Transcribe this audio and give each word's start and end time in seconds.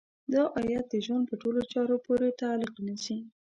دا 0.33 0.43
ايت 0.59 0.85
د 0.89 0.95
ژوند 1.05 1.23
په 1.29 1.35
ټولو 1.41 1.59
چارو 1.71 1.95
پورې 2.05 2.37
تعلق 2.41 2.73
نيسي. 2.85 3.17